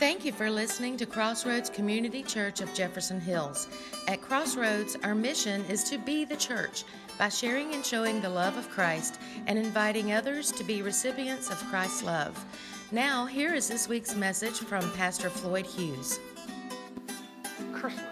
[0.00, 3.68] Thank you for listening to Crossroads Community Church of Jefferson Hills.
[4.08, 6.84] At Crossroads, our mission is to be the church
[7.18, 11.58] by sharing and showing the love of Christ and inviting others to be recipients of
[11.66, 12.42] Christ's love.
[12.90, 16.18] Now, here is this week's message from Pastor Floyd Hughes.
[17.74, 18.06] Christmas.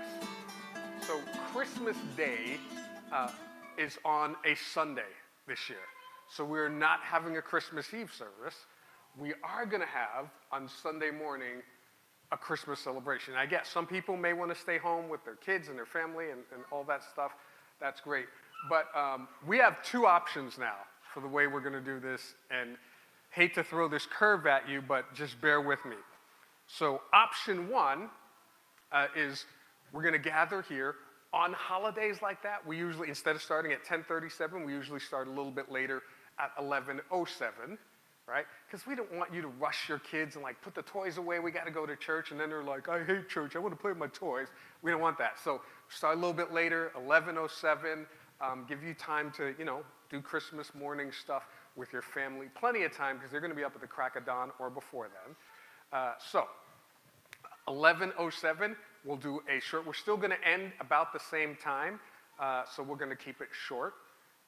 [1.01, 1.19] So,
[1.55, 2.59] Christmas Day
[3.11, 3.31] uh,
[3.79, 5.09] is on a Sunday
[5.47, 5.79] this year.
[6.29, 8.67] So, we're not having a Christmas Eve service.
[9.19, 11.63] We are going to have on Sunday morning
[12.31, 13.35] a Christmas celebration.
[13.35, 16.27] I guess some people may want to stay home with their kids and their family
[16.31, 17.33] and, and all that stuff.
[17.81, 18.27] That's great.
[18.69, 20.77] But um, we have two options now
[21.15, 22.35] for the way we're going to do this.
[22.51, 22.77] And
[23.31, 25.97] hate to throw this curve at you, but just bear with me.
[26.67, 28.11] So, option one
[28.93, 29.47] uh, is
[29.93, 30.97] we're going to gather here
[31.33, 32.67] on holidays like that.
[32.67, 36.03] We usually, instead of starting at 10:37, we usually start a little bit later
[36.39, 37.79] at 11:07
[38.29, 38.45] right?
[38.67, 41.39] Because we don't want you to rush your kids and like put the toys away.
[41.39, 43.57] We got to go to church, and then they're like, "I hate church.
[43.57, 44.49] I want to play with my toys."
[44.83, 45.39] We don't want that.
[45.43, 48.07] So start a little bit later, 11:07.
[48.41, 52.47] Um, give you time to, you know, do Christmas morning stuff with your family.
[52.55, 54.71] Plenty of time because they're going to be up at the crack of dawn or
[54.71, 55.37] before then.
[55.93, 56.47] Uh, so
[57.67, 59.87] 11:07, we'll do a short.
[59.87, 62.01] We're still going to end about the same time,
[62.39, 63.95] uh, so we're going to keep it short.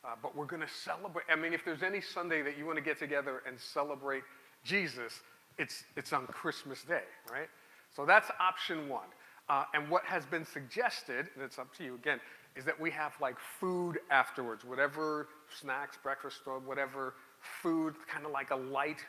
[0.05, 1.25] Uh, but we're going to celebrate.
[1.31, 4.23] I mean, if there's any Sunday that you want to get together and celebrate
[4.65, 5.21] Jesus,
[5.59, 7.49] it's, it's on Christmas Day, right?
[7.95, 9.09] So that's option one.
[9.49, 12.21] Uh, and what has been suggested, and it's up to you again,
[12.57, 15.29] is that we have like food afterwards, whatever
[15.61, 17.15] snacks, breakfast, or whatever
[17.63, 19.05] food, kind of like a light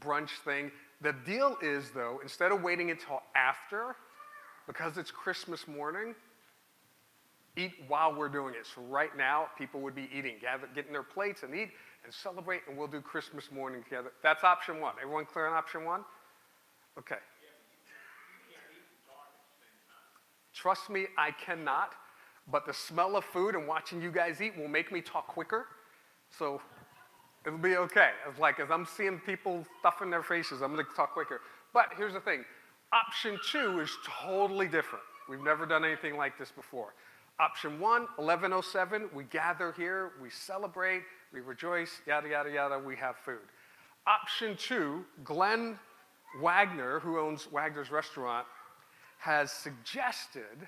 [0.00, 0.70] brunch thing.
[1.00, 3.96] The deal is, though, instead of waiting until after,
[4.66, 6.14] because it's Christmas morning,
[7.56, 8.66] eat while we're doing it.
[8.66, 11.70] So right now, people would be eating, gather, getting their plates and eat
[12.04, 14.12] and celebrate, and we'll do Christmas morning together.
[14.22, 14.94] That's option one.
[15.00, 16.02] Everyone clear on option one?
[16.98, 17.16] Okay.
[20.54, 21.92] Trust me, I cannot.
[22.50, 25.66] But the smell of food and watching you guys eat will make me talk quicker.
[26.30, 26.60] So
[27.44, 28.10] it'll be okay.
[28.28, 31.40] It's like as I'm seeing people stuffing their faces, I'm to talk quicker.
[31.74, 32.44] But here's the thing
[32.92, 33.90] option two is
[34.22, 35.04] totally different.
[35.28, 36.94] We've never done anything like this before.
[37.38, 41.02] Option one, 1107, we gather here, we celebrate,
[41.34, 43.44] we rejoice, yada, yada, yada, we have food.
[44.06, 45.78] Option two, Glenn
[46.40, 48.46] Wagner, who owns Wagner's Restaurant,
[49.18, 50.66] has suggested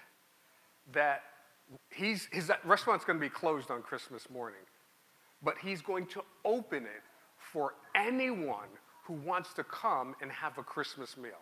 [0.92, 1.22] that
[1.90, 4.60] he's, his restaurant's going to be closed on Christmas morning,
[5.42, 7.02] but he's going to open it
[7.52, 8.68] for anyone
[9.04, 11.40] who wants to come and have a Christmas meal.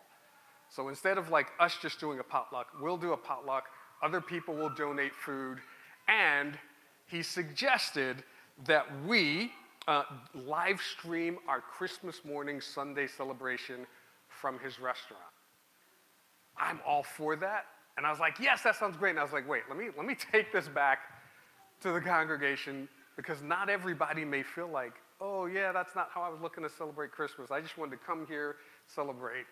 [0.69, 3.65] So instead of like us just doing a potluck, we'll do a potluck
[4.01, 5.59] other people will donate food,
[6.07, 6.57] and
[7.07, 8.23] he suggested
[8.65, 9.51] that we
[9.87, 10.03] uh,
[10.33, 13.87] live stream our Christmas morning Sunday celebration
[14.27, 15.23] from his restaurant.
[16.57, 17.65] I'm all for that.
[17.97, 19.11] And I was like, yes, that sounds great.
[19.11, 20.99] And I was like, wait, let me, let me take this back
[21.81, 26.29] to the congregation because not everybody may feel like, oh, yeah, that's not how I
[26.29, 27.49] was looking to celebrate Christmas.
[27.49, 29.45] I just wanted to come here, celebrate,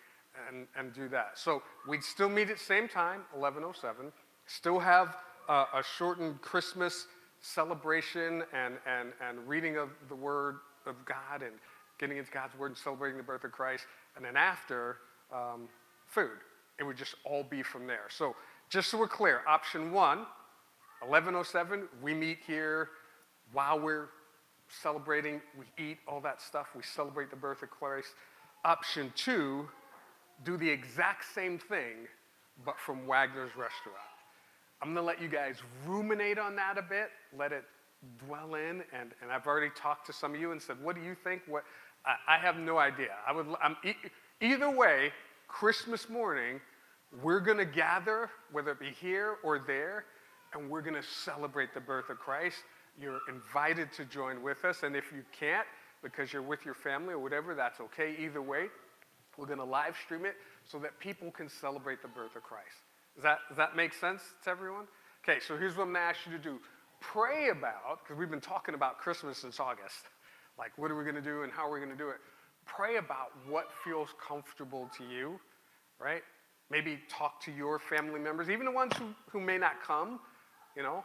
[0.47, 1.39] and, and do that.
[1.39, 4.12] So we'd still meet at the same time, 1107
[4.45, 5.17] still have
[5.47, 7.07] a shortened Christmas
[7.41, 11.53] celebration and, and, and reading of the Word of God and
[12.00, 13.85] getting into God's Word and celebrating the birth of Christ.
[14.16, 14.97] And then after,
[15.33, 15.67] um,
[16.07, 16.38] food.
[16.79, 18.07] It would just all be from there.
[18.09, 18.35] So,
[18.69, 20.19] just so we're clear, option one,
[21.01, 22.89] 1107, we meet here
[23.53, 24.09] while we're
[24.67, 28.09] celebrating, we eat all that stuff, we celebrate the birth of Christ.
[28.63, 29.69] Option two,
[30.44, 32.07] do the exact same thing,
[32.66, 34.15] but from Wagner's restaurant.
[34.85, 35.56] I'm going to let you guys
[35.88, 37.63] ruminate on that a bit, let it
[38.23, 38.84] dwell in.
[38.94, 41.41] And, and I've already talked to some of you and said, What do you think?
[41.47, 41.63] What,
[42.06, 43.16] I, I have no idea.
[43.28, 43.95] I would, I'm, e-
[44.41, 45.12] either way,
[45.47, 46.62] Christmas morning,
[47.24, 50.06] we're going to gather, whether it be here or there,
[50.53, 52.57] and we're going to celebrate the birth of Christ.
[53.01, 54.84] You're invited to join with us.
[54.84, 55.66] And if you can't,
[56.03, 58.16] because you're with your family or whatever, that's okay.
[58.19, 58.68] Either way,
[59.36, 62.85] we're going to live stream it so that people can celebrate the birth of Christ.
[63.15, 64.85] Does that, does that make sense to everyone?
[65.27, 66.59] Okay, so here's what I'm to ask you to do.
[67.01, 70.09] Pray about, because we've been talking about Christmas since August.
[70.57, 72.17] Like, what are we to do and how are we to do it?
[72.65, 75.39] Pray about what feels comfortable to you,
[76.00, 76.23] right?
[76.69, 80.19] Maybe talk to your family members, even the ones who, who may not come,
[80.75, 81.03] you know,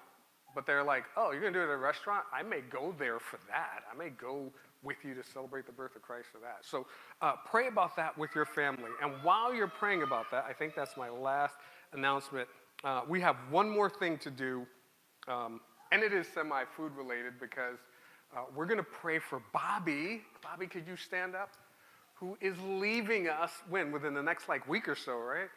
[0.54, 2.24] but they're like, oh, you're to do it at a restaurant?
[2.32, 3.82] I may go there for that.
[3.92, 4.52] I may go
[4.82, 6.58] with you to celebrate the birth of Christ for that.
[6.62, 6.86] So
[7.20, 8.90] uh, pray about that with your family.
[9.02, 11.54] And while you're praying about that, I think that's my last
[11.92, 12.48] announcement.
[12.82, 14.66] Uh, we have one more thing to do,
[15.28, 15.60] um,
[15.92, 17.78] and it is semi food related because
[18.34, 20.22] uh, we're going to pray for Bobby.
[20.42, 21.50] Bobby, could you stand up?
[22.20, 23.90] who is leaving us when?
[23.90, 25.48] Within the next like week or so, right?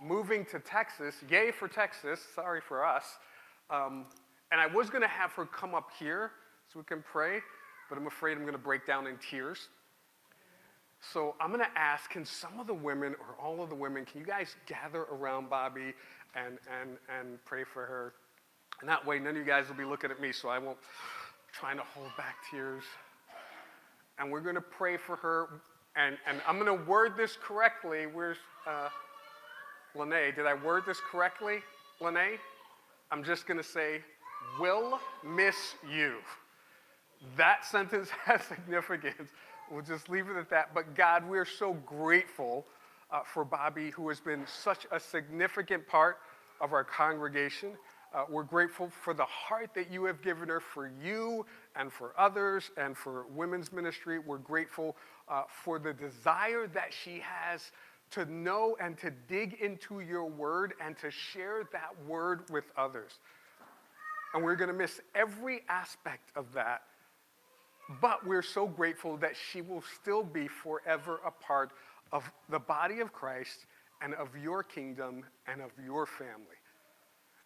[0.00, 1.16] Moving to Texas.
[1.28, 2.20] Yay for Texas.
[2.34, 3.04] Sorry for us.
[3.68, 4.06] Um,
[4.52, 6.30] and I was going to have her come up here
[6.72, 7.40] so we can pray,
[7.88, 9.68] but I'm afraid I'm going to break down in tears.
[11.00, 14.04] So I'm going to ask can some of the women or all of the women,
[14.04, 15.94] can you guys gather around Bobby
[16.34, 18.14] and, and, and pray for her?
[18.80, 20.78] And that way, none of you guys will be looking at me, so I won't
[21.52, 22.84] trying to hold back tears.
[24.18, 25.48] And we're going to pray for her.
[25.96, 28.06] And, and I'm going to word this correctly.
[28.06, 28.36] Where's
[28.66, 28.88] uh,
[29.94, 30.34] Lene?
[30.34, 31.58] Did I word this correctly,
[32.00, 32.38] Lene?
[33.10, 34.00] I'm just going to say,
[34.60, 36.16] will miss you.
[37.36, 39.30] That sentence has significance.
[39.70, 40.74] We'll just leave it at that.
[40.74, 42.64] But God, we're so grateful
[43.10, 46.18] uh, for Bobby, who has been such a significant part
[46.60, 47.72] of our congregation.
[48.14, 51.44] Uh, we're grateful for the heart that you have given her for you
[51.76, 54.18] and for others and for women's ministry.
[54.18, 54.96] We're grateful
[55.28, 57.70] uh, for the desire that she has
[58.12, 63.18] to know and to dig into your word and to share that word with others.
[64.32, 66.82] And we're going to miss every aspect of that.
[68.00, 71.70] But we're so grateful that she will still be forever a part
[72.12, 73.66] of the body of Christ
[74.02, 76.58] and of your kingdom and of your family.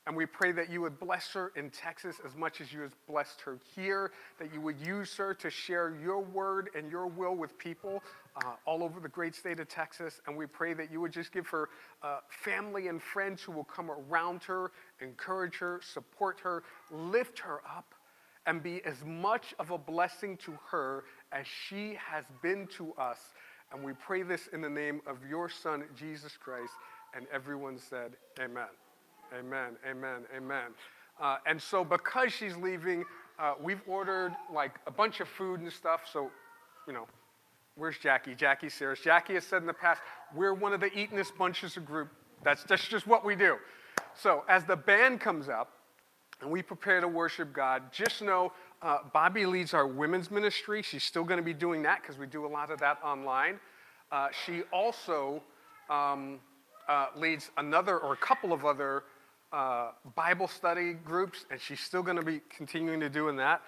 [0.04, 2.94] And we pray that you would bless her in Texas as much as you have
[3.06, 4.10] blessed her here,
[4.40, 8.02] that you would use her to share your word and your will with people
[8.44, 10.20] uh, all over the great state of Texas.
[10.26, 11.68] And we pray that you would just give her
[12.02, 17.60] uh, family and friends who will come around her, encourage her, support her, lift her
[17.64, 17.94] up,
[18.46, 23.18] and be as much of a blessing to her as she has been to us.
[23.72, 26.72] And we pray this in the name of your Son, Jesus Christ.
[27.14, 28.64] And everyone said, Amen.
[29.38, 30.72] Amen, amen, amen.
[31.20, 33.04] Uh, and so, because she's leaving,
[33.38, 36.02] uh, we've ordered like a bunch of food and stuff.
[36.12, 36.30] So,
[36.86, 37.06] you know,
[37.76, 38.34] where's Jackie?
[38.34, 39.00] Jackie Sears.
[39.00, 40.02] Jackie has said in the past,
[40.34, 42.10] we're one of the eatinest bunches of group.
[42.42, 43.56] That's, that's just what we do.
[44.14, 45.70] So, as the band comes up
[46.42, 48.52] and we prepare to worship God, just know
[48.82, 50.82] uh, Bobby leads our women's ministry.
[50.82, 53.60] She's still going to be doing that because we do a lot of that online.
[54.10, 55.42] Uh, she also
[55.88, 56.40] um,
[56.88, 59.04] uh, leads another or a couple of other
[59.52, 63.62] uh, Bible study groups, and she's still going to be continuing to doing that.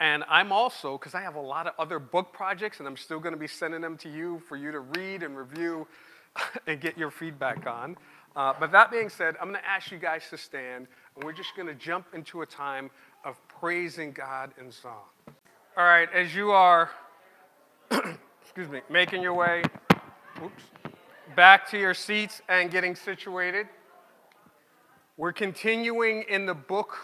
[0.00, 3.20] And I'm also, because I have a lot of other book projects, and I'm still
[3.20, 5.86] going to be sending them to you for you to read and review
[6.66, 7.96] and get your feedback on.
[8.34, 11.32] Uh, but that being said, I'm going to ask you guys to stand, and we're
[11.32, 12.90] just going to jump into a time
[13.24, 15.04] of praising God in song.
[15.76, 16.90] All right, as you are,
[18.42, 19.62] excuse me, making your way,
[20.42, 20.62] oops,
[21.34, 23.66] back to your seats and getting situated.
[25.16, 26.96] We're continuing in the book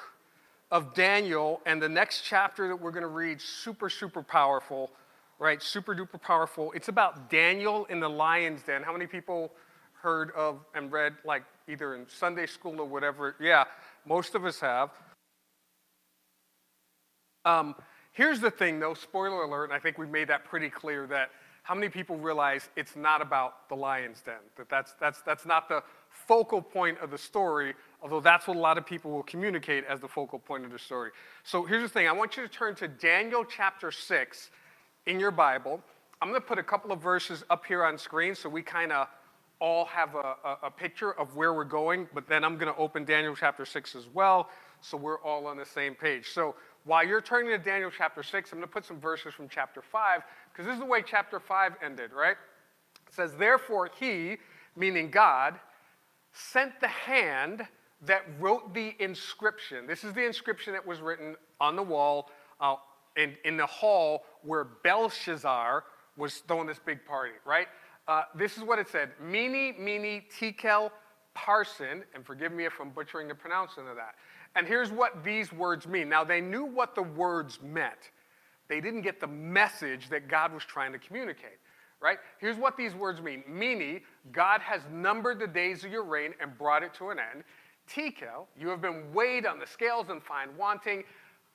[0.70, 4.90] of Daniel, and the next chapter that we're going to read, super, super powerful,
[5.38, 5.60] right?
[5.60, 6.70] Super duper powerful.
[6.72, 8.82] It's about Daniel in the lion's den.
[8.82, 9.50] How many people
[10.00, 13.34] heard of and read, like, either in Sunday school or whatever?
[13.40, 13.64] Yeah,
[14.10, 14.90] most of us have.
[17.46, 17.74] Um,
[18.12, 21.30] here's the thing, though spoiler alert, and I think we've made that pretty clear that
[21.62, 24.34] how many people realize it's not about the lion's den?
[24.58, 28.60] That that's, that's, that's not the focal point of the story although that's what a
[28.60, 31.10] lot of people will communicate as the focal point of the story.
[31.44, 34.50] So here's the thing I want you to turn to Daniel chapter 6
[35.06, 35.80] in your Bible.
[36.22, 38.92] I'm going to put a couple of verses up here on screen so we kind
[38.92, 39.08] of
[39.60, 42.78] all have a, a, a, picture of where we're going, but then I'm going to
[42.78, 44.48] open Daniel chapter 6 as well
[44.80, 46.28] so we're all on the same page.
[46.30, 49.48] So while you're turning to Daniel chapter 6, I'm going to put some verses from
[49.48, 52.36] chapter 5 because this is the way chapter 5 ended, right?
[53.06, 54.38] It says, Therefore, he,
[54.76, 55.58] meaning God,
[56.32, 57.66] sent the hand
[58.02, 59.86] that wrote the inscription.
[59.86, 62.76] This is the inscription that was written on the wall uh,
[63.16, 65.84] in, in the hall where Belshazzar
[66.16, 67.66] was throwing this big party, right?
[68.10, 70.90] Uh, this is what it said Mene, Mene, Tekel,
[71.36, 74.16] Parsin, and forgive me if I'm butchering the pronouncing of that.
[74.56, 76.08] And here's what these words mean.
[76.08, 78.10] Now, they knew what the words meant,
[78.68, 81.58] they didn't get the message that God was trying to communicate
[82.02, 82.16] right?
[82.38, 83.44] Here's what these words mean.
[83.46, 84.00] Mene,
[84.32, 87.44] God has numbered the days of your reign and brought it to an end.
[87.86, 91.04] Tekel, you have been weighed on the scales and find wanting.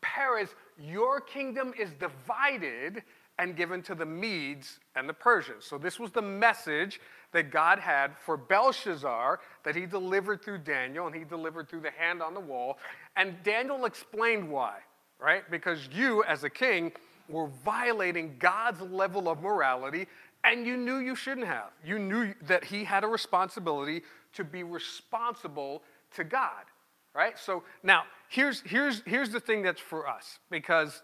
[0.02, 3.02] Peres, your kingdom is divided
[3.38, 5.66] and given to the Medes and the Persians.
[5.66, 7.02] So this was the message
[7.34, 11.92] that God had for Belshazzar that he delivered through Daniel and he delivered through the
[11.92, 12.78] hand on the wall.
[13.18, 14.78] And Daniel explained why,
[15.20, 15.44] right?
[15.52, 16.94] Because you, as a king,
[17.28, 20.08] were violating God's level of morality
[20.46, 21.72] and you knew you shouldn't have.
[21.84, 25.82] You knew that he had a responsibility to be responsible
[26.16, 26.66] to God,
[27.14, 27.38] right?
[27.38, 31.02] So now, here's, here's, here's the thing that's for us, because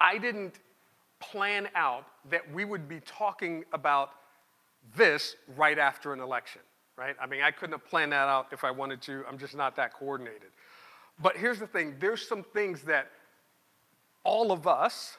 [0.00, 0.54] I didn't
[1.22, 4.10] plan out that we would be talking about
[4.96, 6.60] this right after an election,
[6.96, 7.14] right?
[7.20, 9.24] I mean, I couldn't have planned that out if I wanted to.
[9.28, 10.50] I'm just not that coordinated.
[11.20, 13.10] But here's the thing there's some things that
[14.24, 15.16] all of us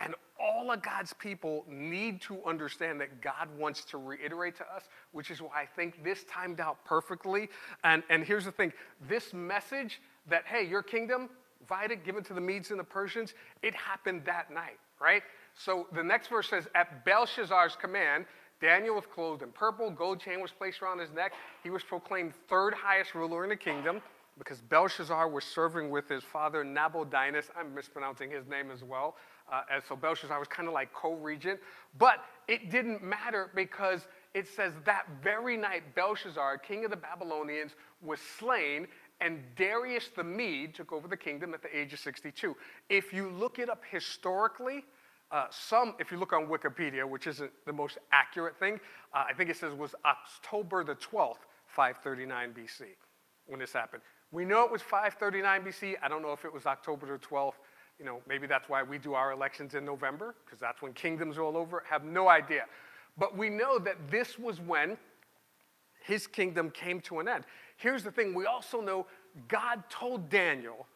[0.00, 4.84] and all of God's people need to understand that God wants to reiterate to us,
[5.12, 7.48] which is why I think this timed out perfectly.
[7.84, 8.72] And, and here's the thing
[9.08, 11.30] this message that, hey, your kingdom,
[11.60, 15.22] divide it, give it to the Medes and the Persians, it happened that night, right?
[15.56, 18.26] So the next verse says, At Belshazzar's command,
[18.60, 21.32] Daniel was clothed in purple, gold chain was placed around his neck.
[21.62, 24.00] He was proclaimed third highest ruler in the kingdom
[24.38, 27.50] because Belshazzar was serving with his father Nabonidus.
[27.58, 29.16] I'm mispronouncing his name as well.
[29.52, 31.60] Uh, and so Belshazzar was kind of like co regent.
[31.98, 37.72] But it didn't matter because it says that very night Belshazzar, king of the Babylonians,
[38.02, 38.88] was slain,
[39.20, 42.56] and Darius the Mede took over the kingdom at the age of 62.
[42.88, 44.84] If you look it up historically,
[45.30, 48.78] uh, some, if you look on Wikipedia, which isn't the most accurate thing,
[49.12, 52.82] uh, I think it says was October the 12th, 539 BC,
[53.46, 54.02] when this happened.
[54.30, 55.94] We know it was 539 BC.
[56.02, 57.54] I don't know if it was October the 12th.
[57.98, 61.38] You know, maybe that's why we do our elections in November, because that's when kingdoms
[61.38, 61.84] are all over.
[61.88, 62.64] Have no idea.
[63.16, 64.96] But we know that this was when
[66.02, 67.44] his kingdom came to an end.
[67.76, 69.06] Here's the thing we also know
[69.48, 70.86] God told Daniel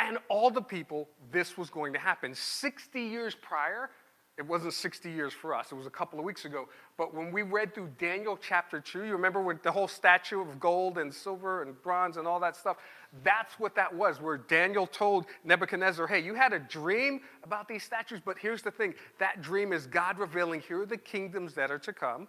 [0.00, 2.34] and all the people this was going to happen.
[2.34, 3.90] 60 years prior,
[4.38, 6.68] it wasn't 60 years for us, it was a couple of weeks ago.
[6.96, 10.58] But when we read through Daniel chapter 2, you remember when the whole statue of
[10.58, 12.78] gold and silver and bronze and all that stuff?
[13.22, 17.82] That's what that was, where Daniel told Nebuchadnezzar, hey, you had a dream about these
[17.82, 21.70] statues, but here's the thing that dream is God revealing, here are the kingdoms that
[21.70, 22.26] are to come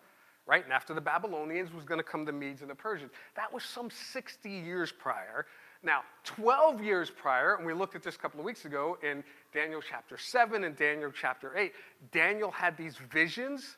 [0.48, 0.64] right?
[0.64, 3.12] And after the Babylonians was going to come the Medes and the Persians.
[3.36, 5.46] That was some 60 years prior.
[5.84, 9.24] Now, 12 years prior, and we looked at this a couple of weeks ago in
[9.54, 11.72] Daniel chapter 7 and Daniel chapter 8,
[12.12, 13.78] Daniel had these visions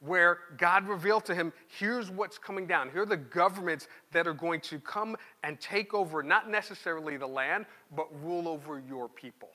[0.00, 2.90] where God revealed to him, here's what's coming down.
[2.90, 7.26] Here are the governments that are going to come and take over not necessarily the
[7.26, 7.64] land,
[7.94, 9.48] but rule over your people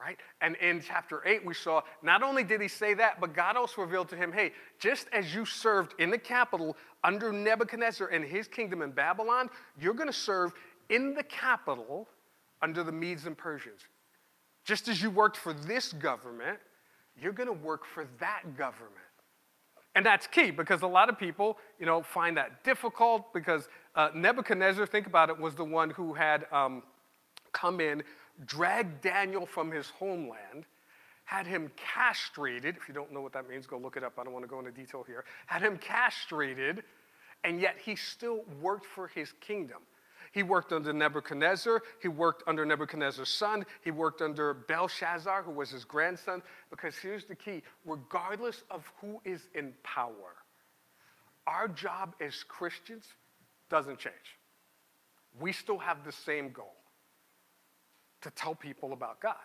[0.00, 0.18] right?
[0.40, 3.82] And in chapter 8, we saw not only did he say that, but God also
[3.82, 8.48] revealed to him, hey, just as you served in the capital under Nebuchadnezzar and his
[8.48, 10.52] kingdom in Babylon, you're going to serve
[10.88, 12.08] in the capital
[12.62, 13.80] under the Medes and Persians.
[14.64, 16.58] Just as you worked for this government,
[17.20, 18.94] you're going to work for that government.
[19.94, 24.10] And that's key because a lot of people, you know, find that difficult because uh,
[24.14, 26.82] Nebuchadnezzar, think about it, was the one who had um,
[27.52, 28.02] come in
[28.46, 30.66] dragged Daniel from his homeland,
[31.24, 32.76] had him castrated.
[32.76, 34.14] If you don't know what that means, go look it up.
[34.18, 35.24] I don't want to go into detail here.
[35.46, 36.82] Had him castrated,
[37.44, 39.78] and yet he still worked for his kingdom.
[40.32, 41.82] He worked under Nebuchadnezzar.
[42.00, 43.64] He worked under Nebuchadnezzar's son.
[43.82, 46.42] He worked under Belshazzar, who was his grandson.
[46.70, 50.36] Because here's the key regardless of who is in power,
[51.46, 53.06] our job as Christians
[53.68, 54.14] doesn't change.
[55.40, 56.74] We still have the same goal
[58.22, 59.36] to tell people about God.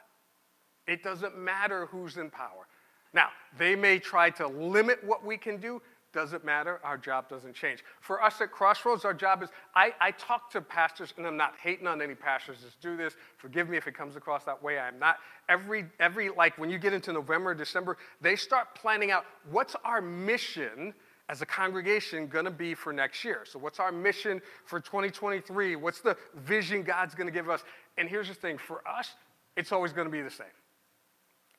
[0.88, 2.68] It doesn't matter who's in power.
[3.14, 5.82] Now, they may try to limit what we can do.
[6.14, 6.80] Doesn't matter.
[6.84, 7.84] Our job doesn't change.
[8.00, 11.56] For us at Crossroads, our job is I, I talk to pastors, and I'm not
[11.62, 13.16] hating on any pastors that do this.
[13.38, 14.80] Forgive me if it comes across that way.
[14.80, 15.18] I'm not.
[15.50, 20.02] Every, every, like when you get into November, December, they start planning out what's our
[20.02, 20.94] mission
[21.28, 23.44] as a congregation going to be for next year.
[23.46, 25.76] So, what's our mission for 2023?
[25.76, 27.64] What's the vision God's going to give us?
[27.98, 29.10] And here's the thing for us,
[29.56, 30.48] it's always going to be the same.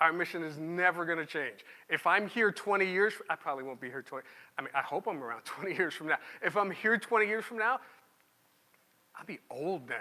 [0.00, 1.64] Our mission is never going to change.
[1.88, 4.26] If I'm here 20 years, I probably won't be here 20.
[4.58, 6.18] I mean, I hope I'm around 20 years from now.
[6.42, 7.80] If I'm here 20 years from now,
[9.16, 9.96] I'll be old then.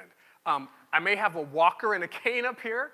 [0.46, 2.92] Um, I may have a walker and a cane up here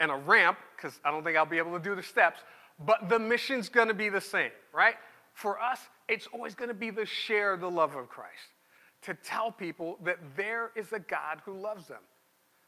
[0.00, 2.40] and a ramp because I don't think I'll be able to do the steps,
[2.84, 4.96] but the mission's going to be the same, right?
[5.34, 5.78] For us,
[6.08, 8.50] it's always going to be the share the love of Christ,
[9.02, 12.00] to tell people that there is a God who loves them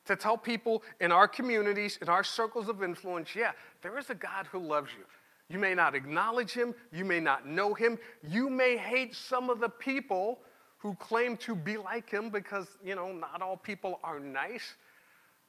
[0.06, 4.14] to tell people in our communities, in our circles of influence, yeah, there is a
[4.14, 5.04] God who loves you.
[5.48, 9.60] You may not acknowledge him, you may not know him, you may hate some of
[9.60, 10.40] the people
[10.78, 14.74] who claim to be like him because, you know, not all people are nice.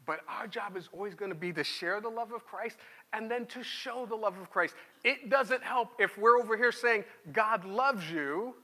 [0.06, 2.78] But our job is always going to be to share the love of Christ
[3.14, 4.76] and then to show the love of Christ.
[5.04, 8.56] It doesn't help if we're over here saying, God loves you,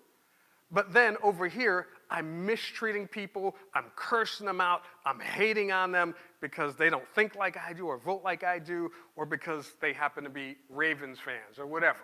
[0.71, 6.15] but then over here, I'm mistreating people, I'm cursing them out, I'm hating on them
[6.41, 9.93] because they don't think like I do or vote like I do or because they
[9.93, 11.99] happen to be Ravens fans or whatever,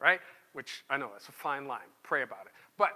[0.00, 0.20] right?
[0.52, 1.88] Which I know that's a fine line.
[2.02, 2.52] Pray about it.
[2.78, 2.90] But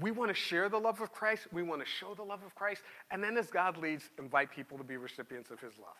[0.00, 2.54] we want to share the love of Christ, we want to show the love of
[2.54, 5.96] Christ, and then as God leads, invite people to be recipients of his love.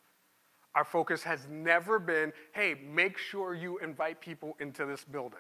[0.75, 5.39] Our focus has never been, hey, make sure you invite people into this building.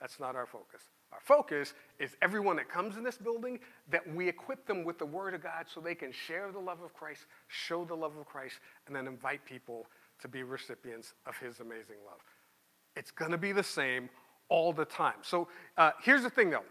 [0.00, 0.82] That's not our focus.
[1.12, 3.58] Our focus is everyone that comes in this building,
[3.90, 6.80] that we equip them with the Word of God so they can share the love
[6.82, 9.86] of Christ, show the love of Christ, and then invite people
[10.20, 12.20] to be recipients of His amazing love.
[12.96, 14.08] It's going to be the same
[14.48, 15.16] all the time.
[15.22, 16.64] So uh, here's the thing though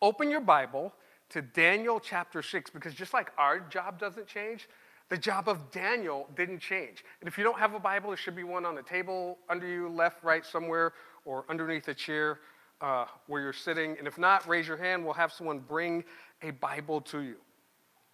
[0.00, 0.92] open your Bible
[1.30, 4.68] to Daniel chapter 6, because just like our job doesn't change,
[5.08, 7.04] the job of Daniel didn't change.
[7.20, 9.66] And if you don't have a Bible, there should be one on the table under
[9.66, 10.92] you, left, right, somewhere,
[11.24, 12.40] or underneath a chair
[12.82, 13.96] uh, where you're sitting.
[13.96, 15.04] And if not, raise your hand.
[15.04, 16.04] We'll have someone bring
[16.42, 17.36] a Bible to you.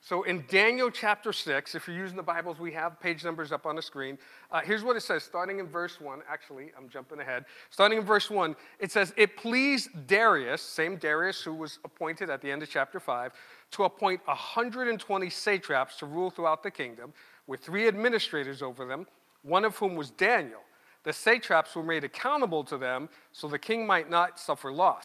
[0.01, 3.67] So in Daniel chapter 6, if you're using the Bibles we have, page numbers up
[3.67, 4.17] on the screen,
[4.53, 6.21] uh, here's what it says, starting in verse 1.
[6.29, 7.47] Actually, I'm jumping ahead.
[7.71, 12.41] Starting in verse 1, it says, It pleased Darius, same Darius who was appointed at
[12.41, 13.33] the end of chapter 5,
[13.73, 17.13] to appoint 120 satraps to rule throughout the kingdom,
[17.49, 19.07] with three administrators over them,
[19.43, 20.61] one of whom was Daniel.
[21.05, 25.05] The satraps were made accountable to them so the king might not suffer loss.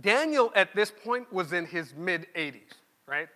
[0.00, 2.72] Daniel at this point was in his mid 80s,
[3.06, 3.28] right?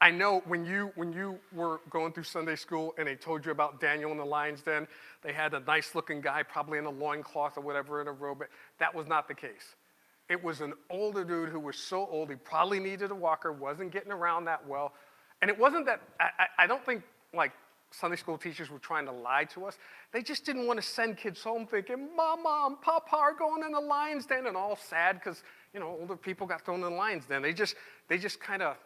[0.00, 3.50] I know when you, when you were going through Sunday school and they told you
[3.50, 4.86] about Daniel in the lion's den,
[5.22, 8.44] they had a nice looking guy, probably in a loincloth or whatever, in a robe.
[8.78, 9.74] That was not the case.
[10.28, 13.90] It was an older dude who was so old, he probably needed a walker, wasn't
[13.90, 14.92] getting around that well.
[15.40, 17.02] And it wasn't that, I, I don't think
[17.34, 17.52] like
[17.90, 19.78] Sunday school teachers were trying to lie to us.
[20.12, 23.72] They just didn't want to send kids home thinking, Mama and Papa are going in
[23.72, 25.42] the lion's den and all sad because,
[25.72, 27.42] you know, older people got thrown in the lion's den.
[27.42, 27.76] They just,
[28.08, 28.76] they just kind of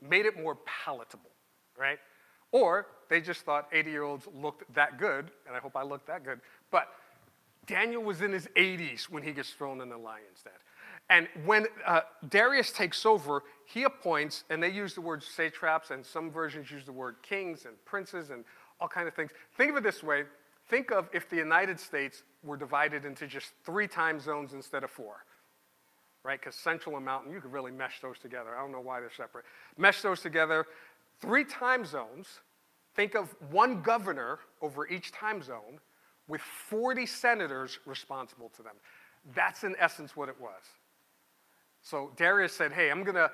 [0.00, 1.30] made it more palatable,
[1.78, 1.98] right?
[2.52, 6.06] Or they just thought 80 year olds looked that good, and I hope I looked
[6.06, 6.40] that good.
[6.70, 6.88] But
[7.66, 10.52] Daniel was in his 80s when he gets thrown in the lion's den.
[11.10, 16.04] And when uh, Darius takes over, he appoints, and they use the word satraps, and
[16.04, 18.44] some versions use the word kings and princes and
[18.80, 19.30] all kind of things.
[19.56, 20.24] Think of it this way.
[20.68, 24.90] Think of if the United States were divided into just three time zones instead of
[24.90, 25.24] four,
[26.22, 26.40] right?
[26.40, 28.56] Because Central and Mountain, you could really mesh those together.
[28.56, 29.44] I don't know why they're separate.
[29.76, 30.66] Mesh those together.
[31.20, 32.40] Three time zones.
[32.94, 35.80] Think of one governor over each time zone
[36.28, 38.74] with 40 senators responsible to them.
[39.34, 40.62] That's in essence what it was.
[41.84, 43.30] So Darius said, Hey, I'm going to,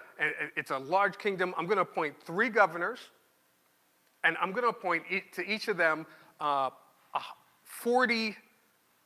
[0.57, 2.99] it's a large kingdom, I'm going to appoint three governors,
[4.25, 6.05] and I'm going to appoint to each of them
[6.41, 6.71] uh,
[7.63, 8.37] 40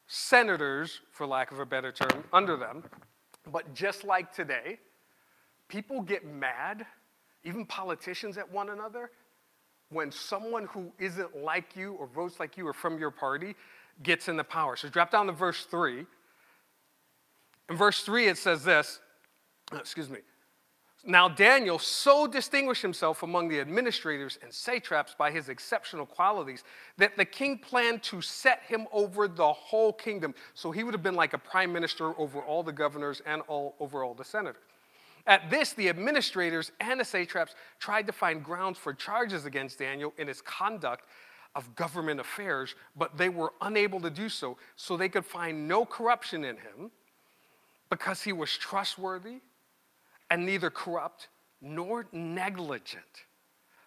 [0.07, 2.85] senators, for lack of a better term, under them.
[3.52, 4.78] But just like today,
[5.68, 6.87] people get mad,
[7.44, 9.11] even politicians at one another,
[9.90, 13.54] when someone who isn't like you or votes like you or from your party
[14.02, 14.74] gets in the power.
[14.76, 16.07] So drop down to verse 3.
[17.68, 19.00] In verse 3, it says this
[19.72, 20.18] excuse me.
[21.07, 26.64] Now, Daniel so distinguished himself among the administrators and satraps by his exceptional qualities
[26.96, 30.35] that the king planned to set him over the whole kingdom.
[30.55, 33.74] So he would have been like a prime minister over all the governors and all,
[33.81, 34.62] over all the senators.
[35.27, 40.14] At this, the administrators and the satraps tried to find grounds for charges against Daniel
[40.16, 41.05] in his conduct
[41.55, 44.57] of government affairs, but they were unable to do so.
[44.77, 46.90] So they could find no corruption in him
[47.90, 49.40] because he was trustworthy
[50.35, 51.29] and neither corrupt
[51.62, 53.05] nor negligent.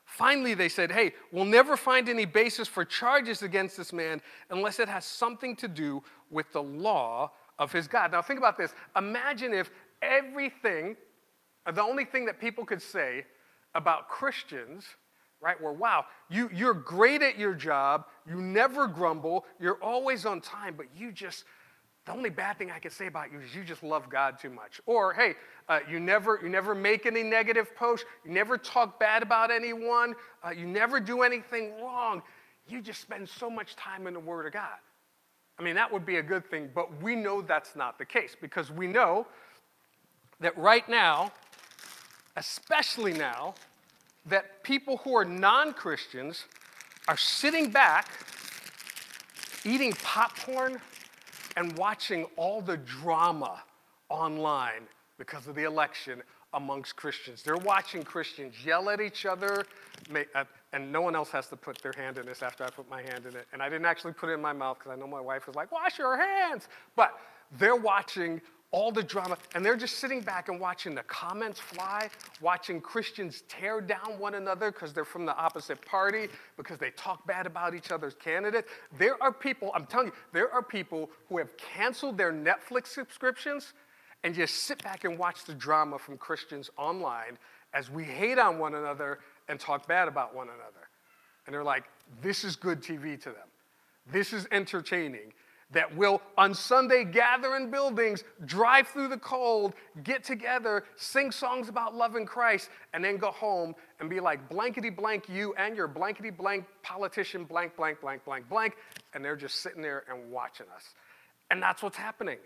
[0.06, 4.80] Finally, they said, Hey, we'll never find any basis for charges against this man unless
[4.80, 8.14] it has something to do with the law of his God.
[8.14, 8.74] Now, think about this.
[8.96, 9.70] Imagine if
[10.02, 10.96] everything,
[11.70, 13.26] the only thing that people could say
[13.76, 14.86] about Christians,
[15.42, 20.40] right, were, wow, you, you're great at your job, you never grumble, you're always on
[20.40, 21.44] time, but you just,
[22.08, 24.50] the only bad thing I can say about you is you just love God too
[24.50, 24.80] much.
[24.86, 25.36] Or, hey,
[25.68, 30.16] uh, you, never, you never make any negative posts, you never talk bad about anyone,
[30.42, 32.24] uh, you never do anything wrong.
[32.70, 34.78] You just spend so much time in the Word of God.
[35.60, 38.38] I mean, that would be a good thing, but we know that's not the case
[38.40, 39.28] because we know
[40.40, 41.34] that right now,
[42.38, 43.54] especially now,
[44.28, 46.46] that people who are non Christians
[47.10, 48.08] are sitting back,
[49.66, 50.80] eating popcorn
[51.58, 53.64] and watching all the drama
[54.10, 54.84] online
[55.18, 56.22] because of the election
[56.54, 57.42] amongst Christians.
[57.42, 59.66] They're watching Christians yell at each other,
[60.14, 62.90] uh, and no one else has to put their hand in this after I put
[62.90, 63.48] my hand in it.
[63.52, 65.56] And I didn't actually put it in my mouth because I know my wife was
[65.56, 66.70] like, wash your hands.
[66.96, 67.18] But
[67.58, 68.40] they're watching
[68.78, 72.08] all the drama, and they're just sitting back and watching the comments fly,
[72.42, 77.26] watching Christians tear down one another because they're from the opposite party, because they talk
[77.26, 78.68] bad about each other's candidate.
[79.00, 83.74] There are people, I'm telling you, there are people who have canceled their Netflix subscriptions
[84.24, 87.40] and just sit back and watch the drama from Christians online
[87.74, 89.18] as we hate on one another
[89.50, 90.88] and talk bad about one another.
[91.48, 91.86] And they're like,
[92.22, 93.48] this is good TV to them.
[94.12, 95.34] This is entertaining.
[95.72, 101.68] That will, on Sunday, gather in buildings, drive through the cold, get together, sing songs
[101.68, 105.90] about loving Christ, and then go home and be like, blankety blank you and your
[105.90, 108.78] blankety blank politician, blank, blank, blank, blank, blank.
[109.14, 110.94] And they're just sitting there and watching us.
[111.52, 112.38] And that's what's happening.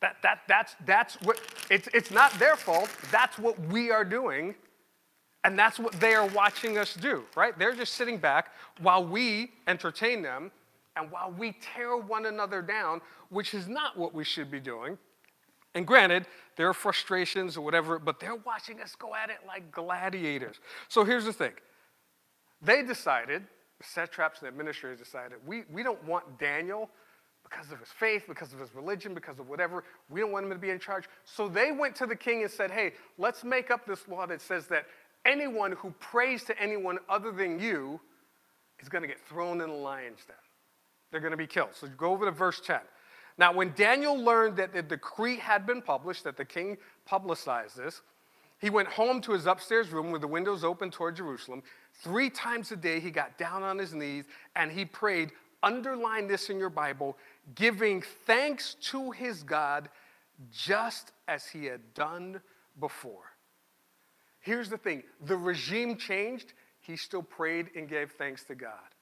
[0.00, 2.90] That, that, that's, that's what, it's, it's not their fault.
[3.12, 4.54] That's what we are doing.
[5.44, 7.56] And that's what they are watching us do, right?
[7.58, 10.50] They're just sitting back while we entertain them
[10.96, 14.96] and while we tear one another down, which is not what we should be doing.
[15.74, 16.26] And granted,
[16.56, 20.60] there are frustrations or whatever, but they're watching us go at it like gladiators.
[20.88, 21.52] So here's the thing
[22.62, 23.42] they decided,
[23.78, 26.88] the satraps and administrators decided, we, we don't want Daniel
[27.42, 29.84] because of his faith, because of his religion, because of whatever.
[30.08, 31.04] We don't want him to be in charge.
[31.24, 34.40] So they went to the king and said, hey, let's make up this law that
[34.40, 34.86] says that
[35.26, 38.00] anyone who prays to anyone other than you
[38.80, 40.36] is going to get thrown in the lion's den.
[41.14, 41.68] They're going to be killed.
[41.74, 42.80] So go over to verse 10.
[43.38, 48.02] Now, when Daniel learned that the decree had been published, that the king publicized this,
[48.58, 51.62] he went home to his upstairs room with the windows open toward Jerusalem.
[52.02, 54.24] Three times a day, he got down on his knees
[54.56, 55.30] and he prayed.
[55.62, 57.16] Underline this in your Bible
[57.54, 59.90] giving thanks to his God
[60.50, 62.40] just as he had done
[62.80, 63.36] before.
[64.40, 68.93] Here's the thing the regime changed, he still prayed and gave thanks to God.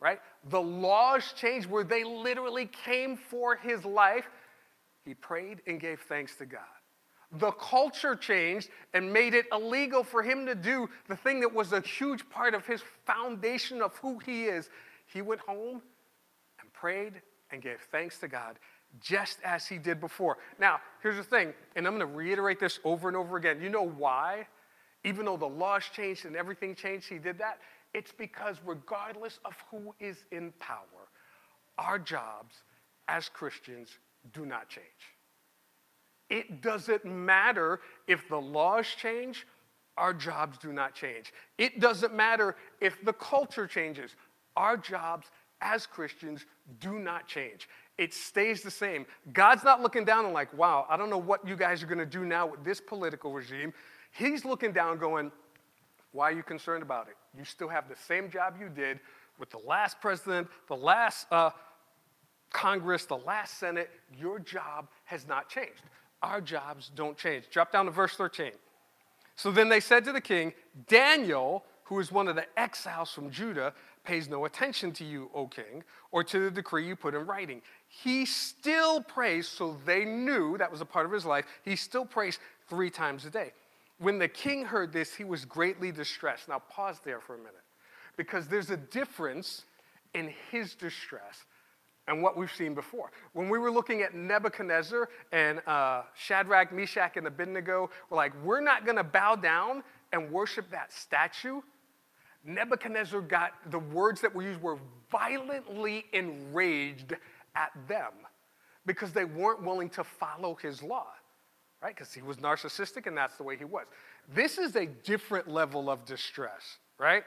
[0.00, 0.20] Right?
[0.50, 4.28] The laws changed where they literally came for his life.
[5.04, 6.60] He prayed and gave thanks to God.
[7.32, 11.72] The culture changed and made it illegal for him to do the thing that was
[11.72, 14.68] a huge part of his foundation of who he is.
[15.12, 15.82] He went home
[16.60, 18.58] and prayed and gave thanks to God
[19.00, 20.38] just as he did before.
[20.58, 23.60] Now, here's the thing, and I'm going to reiterate this over and over again.
[23.60, 24.46] You know why?
[25.04, 27.58] Even though the laws changed and everything changed, he did that?
[27.94, 31.08] It's because regardless of who is in power,
[31.78, 32.62] our jobs
[33.08, 33.98] as Christians
[34.32, 34.86] do not change.
[36.28, 39.46] It doesn't matter if the laws change,
[39.96, 41.32] our jobs do not change.
[41.56, 44.16] It doesn't matter if the culture changes,
[44.56, 45.28] our jobs
[45.60, 46.44] as Christians
[46.80, 47.68] do not change.
[47.96, 49.06] It stays the same.
[49.32, 51.98] God's not looking down and like, wow, I don't know what you guys are going
[51.98, 53.72] to do now with this political regime.
[54.10, 55.32] He's looking down going,
[56.16, 57.16] why are you concerned about it?
[57.38, 59.00] You still have the same job you did
[59.38, 61.50] with the last president, the last uh,
[62.52, 63.90] Congress, the last Senate.
[64.18, 65.82] Your job has not changed.
[66.22, 67.50] Our jobs don't change.
[67.50, 68.52] Drop down to verse 13.
[69.36, 70.54] So then they said to the king,
[70.88, 75.46] Daniel, who is one of the exiles from Judah, pays no attention to you, O
[75.46, 77.60] king, or to the decree you put in writing.
[77.88, 81.44] He still prays, so they knew that was a part of his life.
[81.62, 83.52] He still prays three times a day.
[83.98, 86.48] When the king heard this, he was greatly distressed.
[86.48, 87.54] Now, pause there for a minute,
[88.16, 89.64] because there's a difference
[90.14, 91.44] in his distress
[92.08, 93.10] and what we've seen before.
[93.32, 98.60] When we were looking at Nebuchadnezzar and uh, Shadrach, Meshach, and Abednego, we're like, we're
[98.60, 99.82] not going to bow down
[100.12, 101.60] and worship that statue
[102.46, 104.78] Nebuchadnezzar got the words that were used were
[105.10, 107.14] violently enraged
[107.56, 108.12] at them
[108.86, 111.08] because they weren't willing to follow his law,
[111.86, 111.94] right?
[111.94, 113.84] Because he was narcissistic and that's the way he was.
[114.34, 117.22] This is a different level of distress, right?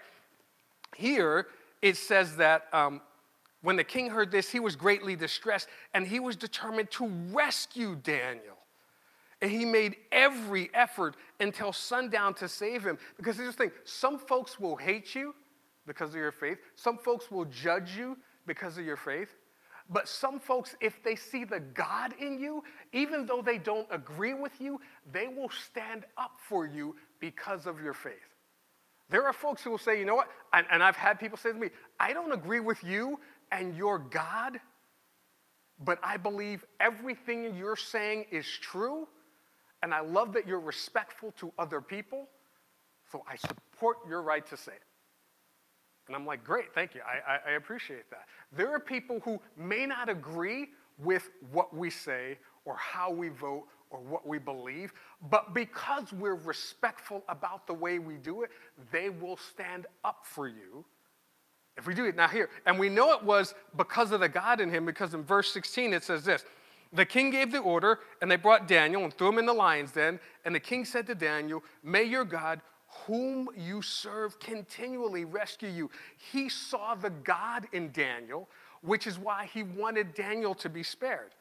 [0.98, 1.48] Here
[1.82, 3.00] it says that um,
[3.62, 7.95] when the king heard this, he was greatly distressed and he was determined to rescue
[7.95, 8.58] Daniel.
[9.41, 12.98] And he made every effort until sundown to save him.
[13.15, 15.34] Because here's the thing some folks will hate you
[15.88, 19.34] because of your faith, some folks will judge you because of your faith.
[19.89, 24.36] But some folks, if they see the God in you, even though they don't agree
[24.36, 24.80] with you,
[25.12, 28.13] they will stand up for you because of your faith.
[29.10, 30.30] There are folks who will say, you know what?
[30.54, 33.19] And, and I've had people say to me, I don't agree with you
[33.52, 34.60] and your God,
[35.84, 39.08] but I believe everything you're saying is true
[39.82, 42.28] and I love that you're respectful to other people,
[43.12, 44.82] so I support your right to say it.
[46.10, 47.02] And I'm like, great, thank you.
[47.06, 48.26] I, I, I, appreciate that.
[48.52, 53.65] There are people who may not agree with what we say or how we vote
[53.91, 54.91] or what we believe,
[55.30, 58.50] but because we're respectful about the way we do it,
[58.91, 60.84] they will stand up for you
[61.78, 62.15] if we do it.
[62.15, 65.24] Now, here, and we know it was because of the God in him, because in
[65.24, 66.43] verse 16 it says this
[66.91, 69.91] the king gave the order, and they brought Daniel and threw him in the lion's
[69.91, 70.19] den.
[70.43, 72.62] And the king said to Daniel, May your God,
[73.06, 75.89] whom you serve, continually rescue you.
[76.32, 78.49] He saw the God in Daniel,
[78.82, 81.36] which is why he wanted Daniel to be spared.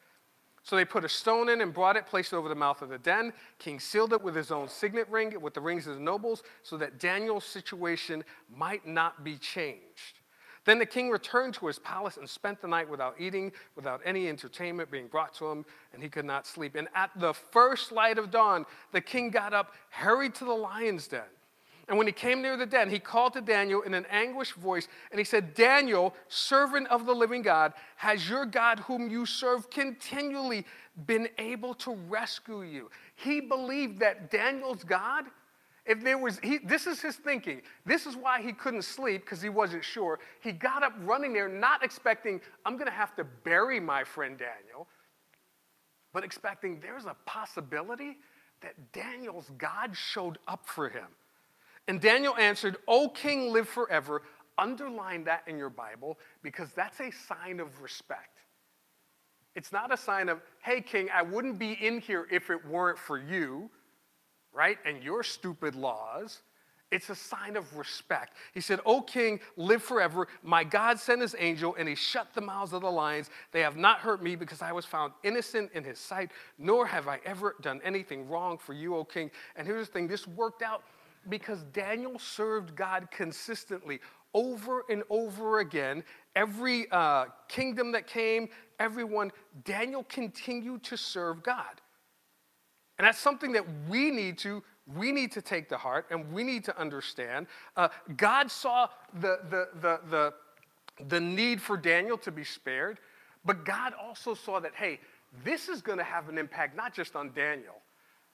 [0.63, 2.89] So they put a stone in and brought it, placed it over the mouth of
[2.89, 3.33] the den.
[3.57, 6.77] King sealed it with his own signet ring, with the rings of the nobles, so
[6.77, 8.23] that Daniel's situation
[8.55, 10.19] might not be changed.
[10.65, 14.27] Then the king returned to his palace and spent the night without eating, without any
[14.27, 16.75] entertainment being brought to him, and he could not sleep.
[16.75, 21.07] And at the first light of dawn, the king got up, hurried to the lion's
[21.07, 21.21] den.
[21.89, 24.87] And when he came near the den, he called to Daniel in an anguished voice,
[25.09, 29.71] and he said, Daniel, servant of the living God, has your God, whom you serve
[29.71, 30.65] continually,
[31.07, 32.91] been able to rescue you?
[33.15, 35.25] He believed that Daniel's God,
[35.83, 37.63] if there was, he, this is his thinking.
[37.87, 40.19] This is why he couldn't sleep, because he wasn't sure.
[40.41, 44.37] He got up running there, not expecting, I'm going to have to bury my friend
[44.37, 44.87] Daniel,
[46.13, 48.17] but expecting there's a possibility
[48.61, 51.07] that Daniel's God showed up for him.
[51.89, 54.21] And Daniel answered, O king, live forever.
[54.59, 58.37] Underline that in your Bible because that's a sign of respect.
[59.55, 62.99] It's not a sign of, hey, king, I wouldn't be in here if it weren't
[62.99, 63.71] for you,
[64.53, 64.77] right?
[64.85, 66.43] And your stupid laws.
[66.91, 68.35] It's a sign of respect.
[68.53, 70.27] He said, O king, live forever.
[70.43, 73.31] My God sent his angel, and he shut the mouths of the lions.
[73.51, 77.07] They have not hurt me because I was found innocent in his sight, nor have
[77.07, 79.31] I ever done anything wrong for you, O king.
[79.55, 80.83] And here's the thing this worked out
[81.27, 83.99] because Daniel served God consistently
[84.33, 86.03] over and over again.
[86.35, 89.31] Every uh, kingdom that came, everyone,
[89.63, 91.81] Daniel continued to serve God.
[92.97, 94.63] And that's something that we need to
[94.95, 97.47] we need to take to heart and we need to understand.
[97.75, 98.87] Uh, God saw
[99.19, 100.33] the, the, the, the,
[101.07, 102.99] the need for Daniel to be spared,
[103.45, 104.99] but God also saw that, hey,
[105.43, 107.75] this is going to have an impact not just on Daniel,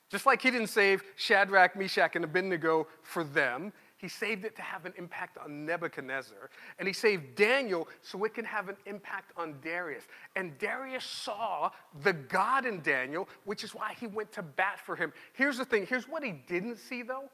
[0.10, 4.62] just like he didn't save Shadrach, Meshach, and Abednego for them, he saved it to
[4.62, 6.50] have an impact on Nebuchadnezzar.
[6.78, 10.04] And he saved Daniel so it can have an impact on Darius.
[10.36, 11.72] And Darius saw
[12.04, 15.12] the God in Daniel, which is why he went to bat for him.
[15.34, 17.30] Here's the thing here's what he didn't see, though.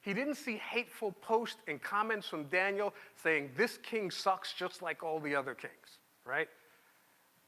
[0.00, 5.02] He didn't see hateful posts and comments from Daniel saying, This king sucks just like
[5.02, 6.48] all the other kings, right?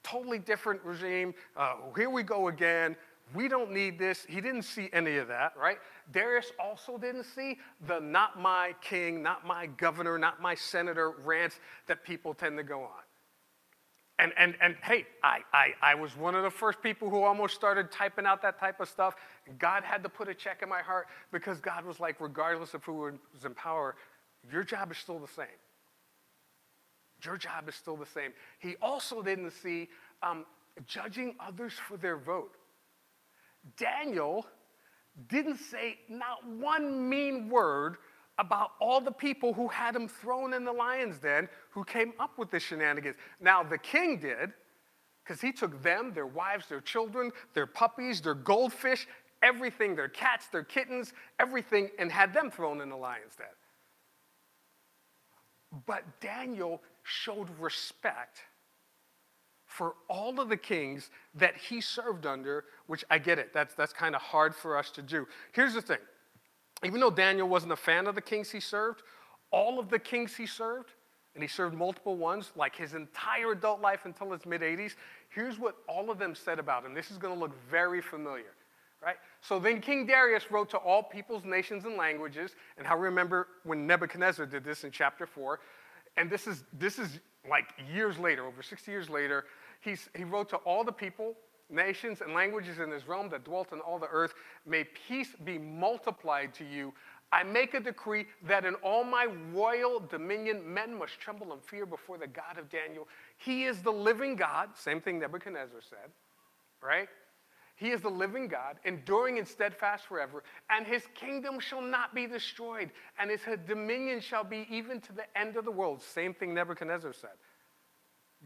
[0.02, 1.34] Totally different regime.
[1.56, 2.94] Uh, here we go again.
[3.34, 4.26] We don't need this.
[4.28, 5.78] He didn't see any of that, right?
[6.12, 11.58] Darius also didn't see the not my king, not my governor, not my senator rants
[11.86, 12.90] that people tend to go on.
[14.18, 17.54] And, and, and hey, I, I, I was one of the first people who almost
[17.54, 19.16] started typing out that type of stuff.
[19.58, 22.84] God had to put a check in my heart because God was like, regardless of
[22.84, 23.96] who was in power,
[24.50, 25.46] your job is still the same.
[27.24, 28.32] Your job is still the same.
[28.58, 29.88] He also didn't see
[30.22, 30.44] um,
[30.86, 32.54] judging others for their vote.
[33.76, 34.46] Daniel
[35.28, 37.96] didn't say not one mean word
[38.38, 42.38] about all the people who had him thrown in the lion's den who came up
[42.38, 43.16] with the shenanigans.
[43.40, 44.52] Now, the king did,
[45.22, 49.06] because he took them, their wives, their children, their puppies, their goldfish,
[49.42, 53.46] everything, their cats, their kittens, everything, and had them thrown in the lion's den.
[55.86, 58.40] But Daniel showed respect
[59.72, 63.92] for all of the kings that he served under, which I get it, that's, that's
[63.92, 65.26] kind of hard for us to do.
[65.52, 65.98] Here's the thing
[66.84, 69.02] even though Daniel wasn't a fan of the kings he served,
[69.52, 70.90] all of the kings he served,
[71.34, 74.94] and he served multiple ones, like his entire adult life until his mid 80s,
[75.30, 76.92] here's what all of them said about him.
[76.92, 78.54] This is going to look very familiar.
[79.02, 79.16] Right?
[79.40, 82.52] So then King Darius wrote to all peoples, nations, and languages.
[82.78, 85.58] And how remember when Nebuchadnezzar did this in chapter 4.
[86.16, 89.44] And this is, this is like years later, over 60 years later.
[89.82, 91.34] He's, he wrote to all the people,
[91.68, 94.32] nations, and languages in his realm that dwelt on all the earth.
[94.64, 96.94] May peace be multiplied to you.
[97.32, 101.84] I make a decree that in all my royal dominion men must tremble and fear
[101.84, 103.08] before the God of Daniel.
[103.38, 106.10] He is the living God, same thing Nebuchadnezzar said,
[106.82, 107.08] right?
[107.74, 112.26] He is the living God, enduring and steadfast forever, and his kingdom shall not be
[112.26, 116.02] destroyed, and his dominion shall be even to the end of the world.
[116.02, 117.30] Same thing Nebuchadnezzar said.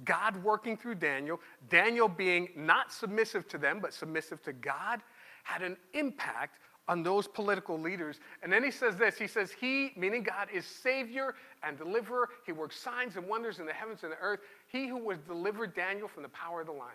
[0.04, 5.00] God working through Daniel, Daniel being not submissive to them, but submissive to God,
[5.44, 8.20] had an impact on those political leaders.
[8.42, 12.28] And then he says this He says, He, meaning God, is Savior and deliverer.
[12.44, 14.40] He works signs and wonders in the heavens and the earth.
[14.68, 16.92] He who was delivered Daniel from the power of the lions.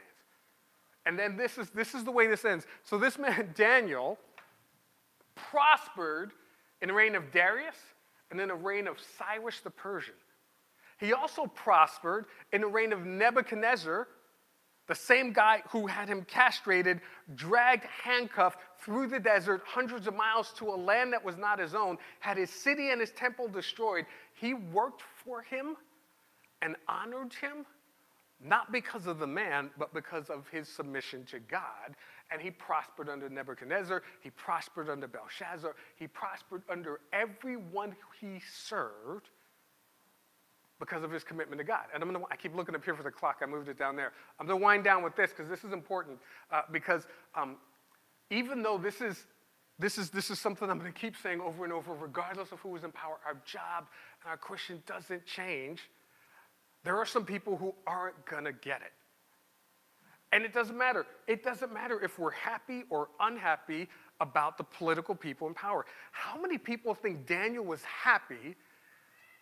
[1.06, 2.68] And then this is, this is the way this ends.
[2.84, 4.20] So this man, Daniel,
[5.36, 6.32] prospered
[6.82, 7.76] in the reign of Darius
[8.30, 10.14] and then the reign of Cyrus the Persian.
[11.02, 14.08] He also prospered in the reign of Nebuchadnezzar,
[14.88, 17.02] the same guy who had him castrated,
[17.34, 21.74] dragged, handcuffed through the desert hundreds of miles to a land that was not his
[21.74, 24.06] own, had his city and his temple destroyed.
[24.36, 25.76] He worked for him
[26.62, 27.66] and honored him,
[28.40, 31.96] not because of the man, but because of his submission to God.
[32.30, 39.30] And he prospered under Nebuchadnezzar, he prospered under Belshazzar, he prospered under everyone he served
[40.82, 41.84] because of his commitment to God.
[41.94, 43.38] And I'm gonna, I keep looking up here for the clock.
[43.41, 44.12] I moved it down there.
[44.39, 46.17] I'm gonna wind down with this because this is important.
[46.52, 47.58] Uh, because um,
[48.32, 49.28] even though this is,
[49.78, 52.76] this, is, this is something I'm gonna keep saying over and over, regardless of who
[52.76, 53.86] is in power, our job
[54.24, 55.84] and our Christian doesn't change.
[56.84, 58.91] There are some people who aren't gonna get it.
[60.34, 61.06] And it doesn't matter.
[61.28, 63.88] It doesn't matter if we're happy or unhappy
[64.20, 65.86] about the political people in power.
[66.12, 68.56] How many people think Daniel was happy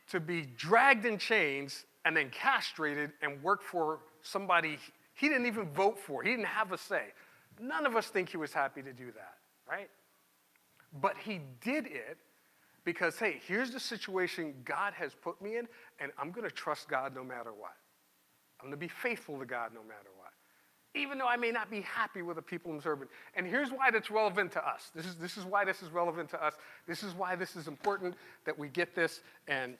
[0.09, 4.77] to be dragged in chains and then castrated and work for somebody
[5.13, 6.23] he didn't even vote for?
[6.23, 7.05] He didn't have a say.
[7.59, 9.37] None of us think he was happy to do that,
[9.69, 9.89] right?
[11.01, 12.17] But he did it
[12.85, 15.67] because, hey, here's the situation God has put me in,
[15.99, 17.75] and I'm going to trust God no matter what.
[18.59, 20.18] I'm going to be faithful to God no matter what
[20.95, 23.07] even though I may not be happy with the people I'm serving.
[23.35, 24.91] And here's why that's relevant to us.
[24.95, 26.55] This is, this is why this is relevant to us.
[26.87, 29.75] This is why this is important that we get this, and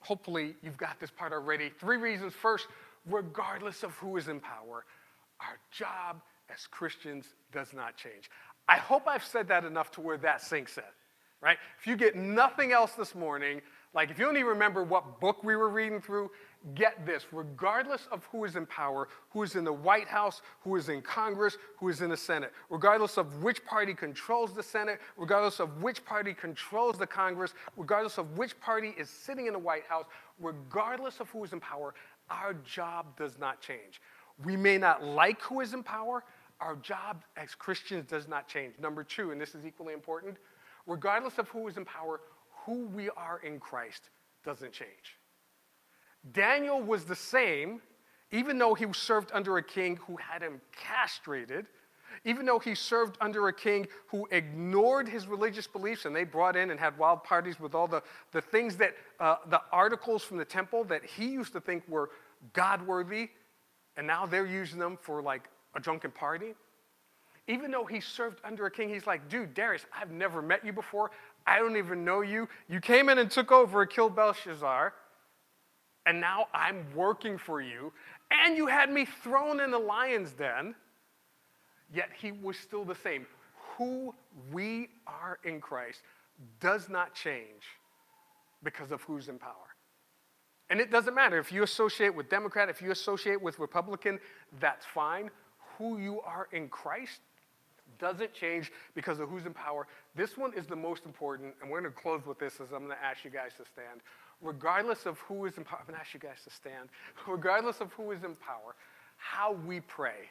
[0.00, 1.70] hopefully you've got this part already.
[1.80, 2.34] Three reasons.
[2.34, 2.68] First,
[3.08, 4.84] regardless of who is in power,
[5.40, 6.20] our job
[6.52, 8.30] as Christians does not change.
[8.68, 10.84] I hope I've said that enough to where that sinks in,
[11.40, 11.58] right?
[11.80, 13.60] If you get nothing else this morning,
[13.94, 16.30] like if you even remember what book we were reading through,
[16.74, 20.76] get this regardless of who is in power, who is in the White House, who
[20.76, 24.98] is in Congress, who is in the Senate, regardless of which party controls the Senate,
[25.16, 29.58] regardless of which party controls the Congress, regardless of which party is sitting in the
[29.58, 30.06] White House,
[30.40, 31.94] regardless of who is in power,
[32.30, 34.00] our job does not change.
[34.44, 36.24] We may not like who is in power,
[36.60, 38.74] our job as Christians does not change.
[38.80, 40.36] Number two, and this is equally important,
[40.86, 42.20] regardless of who is in power,
[42.64, 44.08] who we are in Christ
[44.44, 45.18] doesn't change.
[46.32, 47.80] Daniel was the same,
[48.30, 51.66] even though he served under a king who had him castrated,
[52.24, 56.54] even though he served under a king who ignored his religious beliefs and they brought
[56.54, 60.36] in and had wild parties with all the, the things that, uh, the articles from
[60.36, 62.10] the temple that he used to think were
[62.52, 63.30] God worthy,
[63.96, 66.54] and now they're using them for like a drunken party.
[67.48, 70.72] Even though he served under a king, he's like, dude, Darius, I've never met you
[70.72, 71.10] before.
[71.46, 72.48] I don't even know you.
[72.68, 74.94] You came in and took over and killed Belshazzar
[76.06, 77.92] and now I'm working for you,
[78.30, 80.74] and you had me thrown in the lion's den,
[81.94, 83.26] yet he was still the same.
[83.76, 84.14] Who
[84.50, 86.00] we are in Christ
[86.60, 87.62] does not change
[88.62, 89.52] because of who's in power.
[90.70, 94.18] And it doesn't matter if you associate with Democrat, if you associate with Republican,
[94.58, 95.30] that's fine.
[95.78, 97.20] Who you are in Christ
[98.02, 99.86] doesn't change because of who's in power.
[100.14, 102.84] This one is the most important, and we're going to close with this as I'm
[102.84, 104.02] going to ask you guys to stand
[104.42, 106.88] regardless of who is in power, I'm going to ask you guys to stand,
[107.26, 108.74] regardless of who is in power,
[109.16, 110.30] how we pray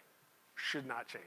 [0.56, 1.24] should not change.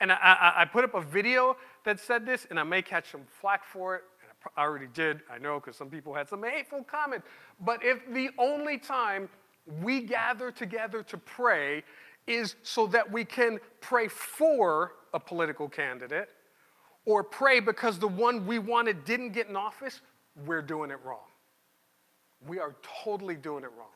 [0.00, 3.10] And I, I, I, put up a video that said this, and I may catch
[3.10, 4.02] some flack for it.
[4.22, 7.22] And I already did, I know, because some people had some hateful comment.
[7.60, 9.28] But if the only time
[9.80, 11.84] we gather together to pray
[12.26, 16.28] is so that we can pray for a political candidate
[17.04, 20.00] or pray because the one we wanted didn't get in office,
[20.46, 21.18] we're doing it wrong
[22.46, 23.88] we are totally doing it wrong.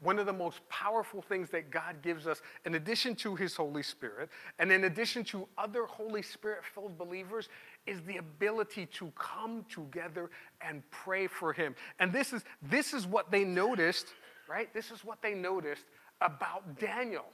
[0.00, 3.82] One of the most powerful things that God gives us, in addition to His Holy
[3.82, 7.48] Spirit, and in addition to other Holy Spirit filled believers,
[7.86, 11.74] is the ability to come together and pray for Him.
[12.00, 14.08] And this is, this is what they noticed,
[14.48, 14.72] right?
[14.74, 15.84] This is what they noticed
[16.20, 17.24] about Daniel.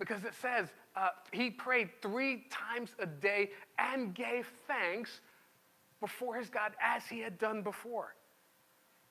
[0.00, 5.20] Because it says uh, he prayed three times a day and gave thanks
[6.00, 8.16] before his God as he had done before.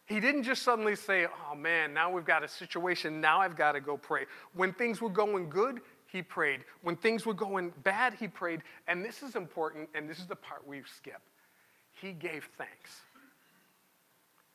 [0.08, 3.74] He didn't just suddenly say, Oh man, now we've got a situation, now I've got
[3.74, 4.26] to go pray.
[4.54, 6.62] When things were going good, he prayed.
[6.82, 8.64] When things were going bad, he prayed.
[8.88, 11.30] And this is important, and this is the part we've skipped.
[11.92, 13.02] He gave thanks.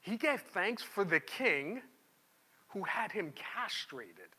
[0.01, 1.83] He gave thanks for the king
[2.69, 4.35] who had him castrated.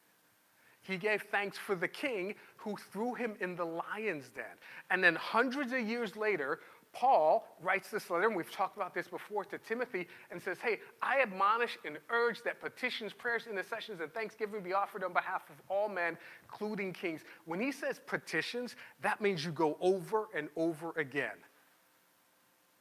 [0.86, 4.46] He gave thanks for the king who threw him in the lion's den.
[4.92, 6.60] And then hundreds of years later,
[6.94, 10.80] Paul writes this letter, and we've talked about this before to Timothy, and says, Hey,
[11.02, 15.56] I admonish and urge that petitions, prayers, intercessions, and thanksgiving be offered on behalf of
[15.70, 17.22] all men, including kings.
[17.46, 21.36] When he says petitions, that means you go over and over again.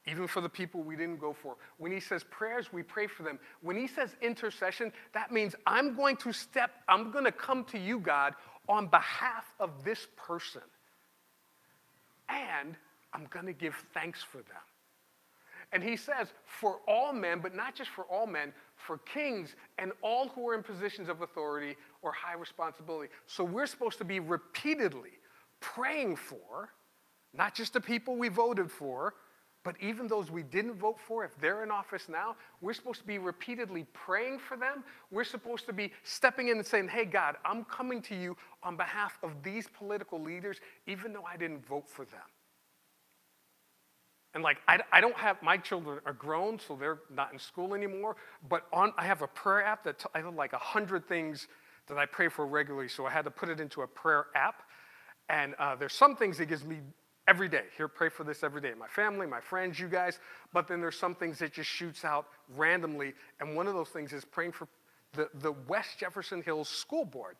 [0.07, 1.57] Even for the people we didn't go for.
[1.79, 3.39] When he says prayers, we pray for them.
[3.63, 7.79] When he says intercession, that means I'm going to step, I'm going to come to
[7.79, 8.35] you, God,
[8.69, 10.63] on behalf of this person.
[12.29, 12.77] And
[13.13, 14.63] I'm going to give thanks for them.
[15.73, 19.93] And he says, for all men, but not just for all men, for kings and
[20.03, 23.11] all who are in positions of authority or high responsibility.
[23.27, 25.13] So we're supposed to be repeatedly
[25.61, 26.71] praying for
[27.33, 29.15] not just the people we voted for,
[29.65, 33.07] But even those we didn't vote for, if they're in office now, we're supposed to
[33.07, 34.85] be repeatedly praying for them.
[35.11, 38.77] We're supposed to be stepping in and saying, Hey, God, I'm coming to you on
[38.77, 42.21] behalf of these political leaders, even though I didn't vote for them.
[44.35, 47.73] And like, I, I don't have, my children are grown, so they're not in school
[47.75, 48.17] anymore.
[48.49, 51.49] But on, I have a prayer app that t- I have like a hundred things
[51.87, 52.89] that I pray for regularly.
[52.89, 54.65] So I had to put it into a prayer app.
[55.29, 56.81] And uh, there's some things it gives me
[57.29, 57.65] every day.
[57.77, 58.73] Here, pray for this every day.
[58.79, 60.19] My family, my friends, you guys.
[60.53, 63.15] But then there's some things that just shoots out randomly.
[63.41, 64.69] And one of those things is praying for
[65.13, 67.37] the, the West Jefferson Hills School Board.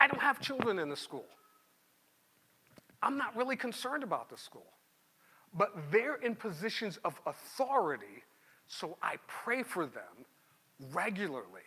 [0.00, 1.26] I don't have children in the school.
[3.02, 4.66] I'm not really concerned about the school
[5.54, 8.22] but they're in positions of authority,
[8.66, 10.24] so I pray for them
[10.92, 11.62] regularly.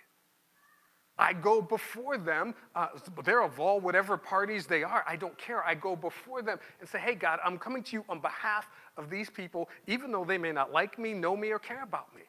[1.18, 2.55] I go before them.
[2.76, 2.88] Uh,
[3.24, 5.03] they're of all whatever parties they are.
[5.07, 5.64] I don't care.
[5.64, 9.09] I go before them and say, hey, God, I'm coming to you on behalf of
[9.09, 12.22] these people, even though they may not like me, know me, or care about me.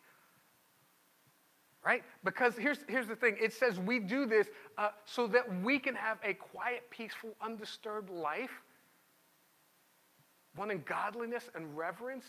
[1.85, 2.03] Right?
[2.25, 5.95] Because here's, here's the thing it says we do this uh, so that we can
[5.95, 8.63] have a quiet, peaceful, undisturbed life
[10.57, 12.25] one in godliness and reverence.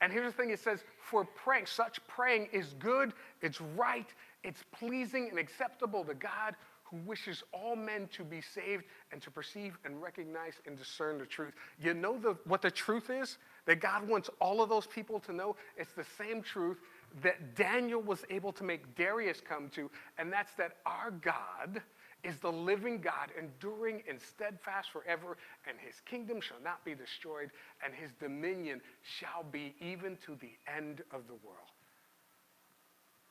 [0.00, 4.08] And here's the thing it says, for praying, such praying is good, it's right,
[4.42, 6.54] it's pleasing and acceptable to God
[6.90, 11.26] who wishes all men to be saved and to perceive and recognize and discern the
[11.26, 11.54] truth.
[11.80, 13.38] You know the, what the truth is?
[13.66, 15.54] That God wants all of those people to know?
[15.76, 16.78] It's the same truth
[17.22, 21.80] that Daniel was able to make Darius come to, and that's that our God
[22.22, 25.36] is the living God, enduring and steadfast forever,
[25.68, 27.50] and his kingdom shall not be destroyed,
[27.84, 31.70] and his dominion shall be even to the end of the world.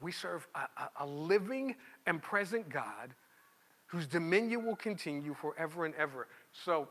[0.02, 1.76] We serve a, a, a living
[2.06, 3.14] and present God
[3.88, 6.28] whose dominion will continue forever and ever.
[6.54, 6.88] So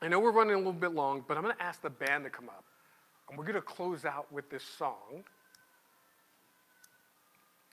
[0.00, 2.24] I know we're running a little bit long, but I'm going to ask the band
[2.24, 2.64] to come up,
[3.28, 5.24] and we're going to close out with this song.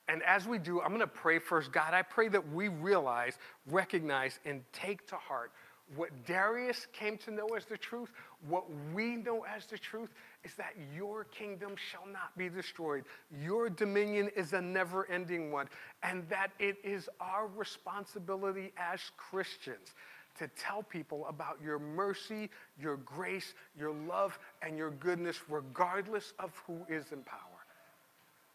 [0.09, 1.71] And as we do, I'm going to pray first.
[1.71, 3.37] God, I pray that we realize,
[3.69, 5.51] recognize, and take to heart
[5.95, 8.11] what Darius came to know as the truth,
[8.47, 10.13] what we know as the truth,
[10.43, 13.05] is that your kingdom shall not be destroyed.
[13.41, 15.69] Your dominion is a never ending one,
[16.03, 19.93] and that it is our responsibility as Christians
[20.37, 26.51] to tell people about your mercy, your grace, your love, and your goodness, regardless of
[26.67, 27.39] who is in power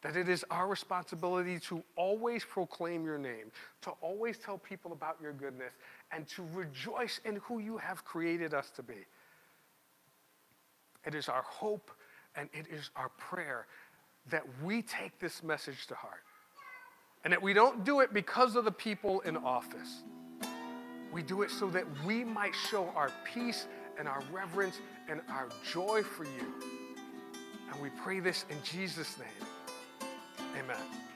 [0.02, 5.16] that it is our responsibility to always proclaim your name, to always tell people about
[5.22, 5.72] your goodness,
[6.10, 9.06] and to rejoice in who you have created us to be.
[11.06, 11.90] It is our hope
[12.34, 13.66] and it is our prayer
[14.30, 16.22] that we take this message to heart.
[17.24, 20.02] And that we don't do it because of the people in office.
[21.12, 23.66] We do it so that we might show our peace
[23.98, 26.54] and our reverence and our joy for you.
[27.70, 29.51] And we pray this in Jesus' name.
[30.58, 31.11] Amen.